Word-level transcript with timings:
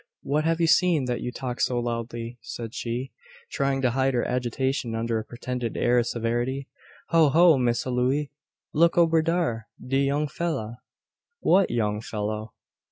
"What 0.23 0.45
have 0.45 0.59
you 0.59 0.65
seen, 0.65 1.05
that 1.05 1.21
you 1.21 1.31
talk 1.31 1.61
so 1.61 1.79
loudly?" 1.79 2.39
said 2.41 2.73
she, 2.73 3.11
trying 3.51 3.83
to 3.83 3.91
hide 3.91 4.15
her 4.15 4.25
agitation 4.27 4.95
under 4.95 5.19
a 5.19 5.23
pretended 5.23 5.77
air 5.77 5.99
of 5.99 6.07
severity, 6.07 6.67
"Ho, 7.09 7.29
ho! 7.29 7.59
Missa 7.59 7.91
Looey 7.91 8.31
look 8.73 8.97
ober 8.97 9.21
dar. 9.21 9.67
De 9.79 9.99
young 9.99 10.27
fella!" 10.27 10.79
"What 11.41 11.69
young 11.69 12.01
fellow?" 12.01 12.55